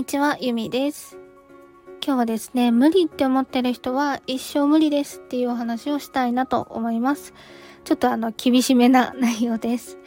[0.00, 1.18] にちは、ゆみです。
[2.02, 7.34] 今日はですね、無理って思ってる人は一生無理ですっていうお話をしたいなと思います。
[7.84, 9.98] ちょっとあの、厳しめな内容です。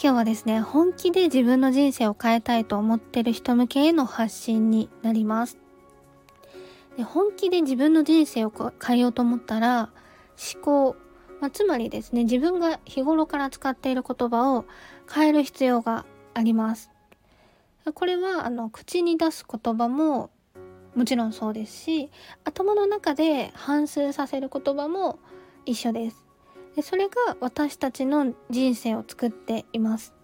[0.00, 5.58] 今日はですね、本気で自分の人生を変えたいと思ってる人向けへの発信になります。
[6.96, 9.90] で本気で自分の人生を変えようと思ったら、
[10.54, 10.96] 思考、
[11.40, 14.66] まあ、つまりですね、自分が日頃から使っている言葉を
[15.12, 16.91] 変える必要があります。
[17.90, 20.30] これはあの口に出す言葉も
[20.94, 22.10] もちろんそうですし
[22.44, 25.18] 頭の中で反芻させる言葉も
[25.64, 26.26] 一緒です。
[26.76, 30.14] でそれが私たちの人生を作っています。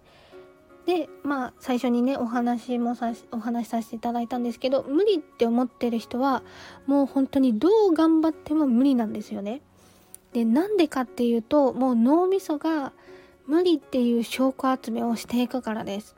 [0.85, 6.41] でまあ最初にねお話もさお話しさせていただいたんですけど無理って思ってる人は
[6.87, 9.61] もう本当にどう頑張っても無理なんですよね。
[10.33, 12.93] でなんでかっていうともう脳みそが
[13.47, 16.15] 無理っていう証拠集めをしていくからです。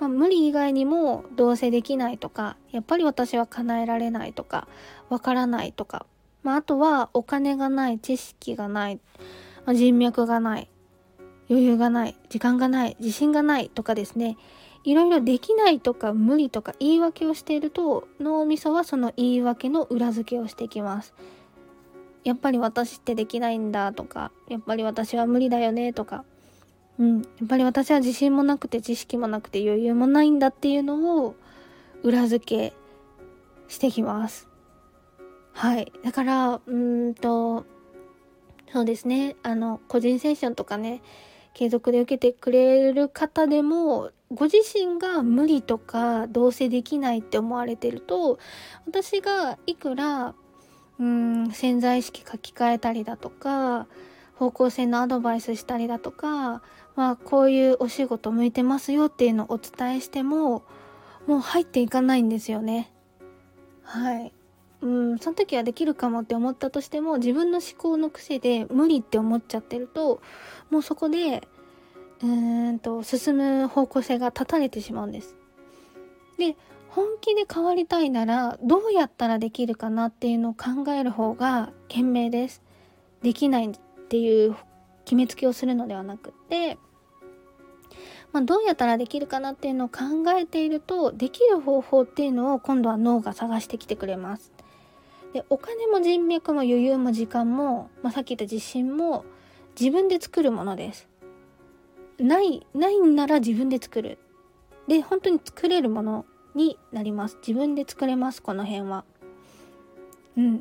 [0.00, 4.66] まあ、無理以外にもどうせできないとかやっぱり私は叶えられないとか
[5.08, 6.06] わからないとか、
[6.42, 9.00] まあ、あとはお金がない知識がない、
[9.64, 10.68] まあ、人脈がない
[11.48, 14.36] 余裕がない時間がない自信がないとかですね。
[14.82, 21.14] いろいろできないとか無理とか言い訳をしていると脳みそはその言い訳の裏付けをしてきます。
[22.22, 26.24] やっぱり私ってできないんだとかやっぱり私は無理だよねとか
[26.98, 31.34] うん、やっぱり私は自信もなくて知識もなくて余裕もないんだっていうのを
[32.02, 32.72] 裏付け
[33.68, 34.48] してきます。
[35.52, 35.92] はい。
[36.04, 37.64] だから、うんと、
[38.72, 39.36] そうですね。
[39.42, 41.00] あの、個人セッションとかね、
[41.54, 48.38] 継続で受けてくれる方でも、ご自身が無理とかどうせできないって思われてると、
[48.86, 50.34] 私がいくら、
[50.98, 53.86] うん、潜在意識書き換えたりだとか、
[54.36, 56.62] 方向性のアドバイスしたりだとか、
[56.96, 60.64] まあ、こういうお仕事向いてますよっていうのをお伝えしても、
[61.26, 62.92] もう入っていかないんですよね。
[63.82, 64.32] はい。
[64.82, 70.20] うん、その時はできるかもって思ったとしても、自分の思考の癖で無理って思っちゃってると、
[70.70, 71.48] もうそこで、
[72.22, 75.36] うーんと、進む方向性が断たれてしまうんです。
[76.38, 76.56] で、
[76.90, 82.62] 本気で変わりたいなら、どうやったらできるかなっていうのを考える方が賢明です。
[83.22, 83.72] できない
[84.04, 84.56] っていう
[85.04, 86.78] 決めつけをするのではなくて、
[88.32, 94.52] まあ、どうやったらできるかなっていうのを考えているとできる方法っていうのを今度は脳が探してきてくれます。
[95.32, 99.24] でお金も人脈も余裕も時間も、まあ、さっき言った自信も
[99.78, 101.08] 自分で作るものです。
[102.18, 104.18] ないないんなら自分で作る。
[104.86, 107.36] で本当に作れるものになります。
[107.46, 109.04] 自分で作れますこの辺は。
[110.36, 110.58] うん。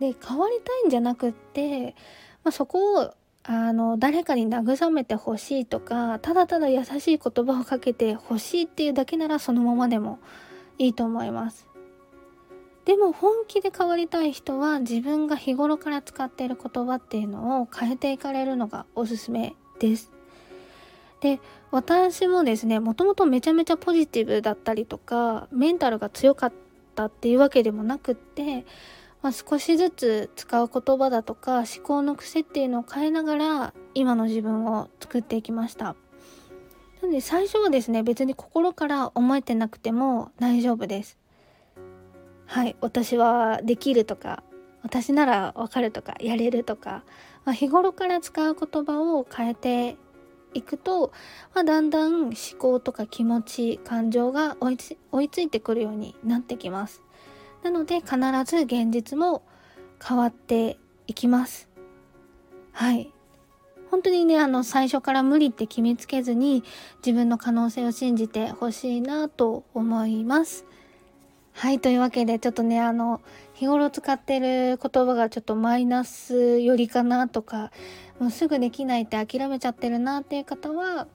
[0.00, 1.94] で変わりたいんじゃなくって、
[2.46, 10.20] まあ、そこをあの誰かに慰めてほしいとかただただ優しい言葉をかけてほしいっていうだけならそのままでも
[10.78, 11.66] いいと思います。
[12.84, 20.12] でも本気で変わりたい人は自分が日頃から使っている言葉っていうのを変えていかれるのがおすすめです。
[21.20, 21.40] で
[21.72, 26.52] 私もですねもともとめちゃめちゃポジティブだったりとかメンタルが強かっ
[26.94, 28.64] たっていうわけでもなくって
[29.22, 35.96] まあ、少しずつ使う言葉だとか思考の癖っていうのを変えながら今の自分を作っていきました。
[37.02, 41.18] なので最初はですね別に心から思えてなくても大丈夫です。
[42.46, 44.42] はい私はできるとか
[44.82, 47.02] 私ならわかるとかやれるとか、
[47.44, 49.96] まあ、日頃から使う言葉を変えて
[50.54, 51.12] いくと、
[51.54, 54.78] まあ、だんだん思考とか気持ち感情が追い
[55.10, 57.02] 追いついてくるようになってきます。
[57.66, 59.42] なので必ず現実も
[60.00, 60.78] 変わって
[61.08, 61.68] いきます。
[62.70, 63.12] はい。
[63.90, 66.62] 本当にね、あの、最初から無理って決めつけずに
[67.04, 70.64] 自分の可能性を信じてほしいなと思います。
[71.54, 71.80] はい。
[71.80, 73.20] というわけで、ちょっとね、あの、
[73.54, 77.72] 日頃使ってる言葉がちょっとマイナス寄りかなとか、
[78.20, 81.08] もうすぐできないって諦めちゃってるなっていう方は、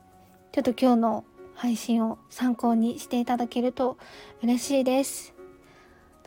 [0.51, 1.25] ちょっと今日の
[1.56, 3.97] 配信を参考にしていただけると
[4.42, 5.33] 嬉しいです。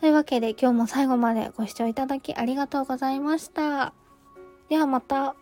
[0.04, 3.94] というわけで今日も最後までご視聴いただきありがとうございました。
[4.68, 5.34] ではまた。